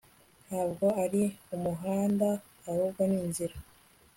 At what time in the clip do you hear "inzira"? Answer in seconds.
3.25-3.55